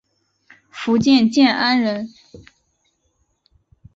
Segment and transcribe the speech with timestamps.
[0.71, 2.09] 福建建安人。